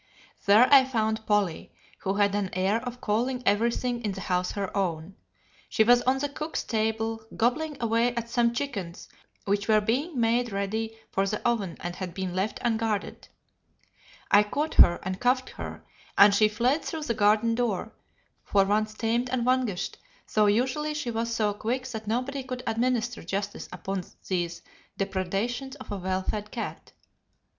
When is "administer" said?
22.65-23.21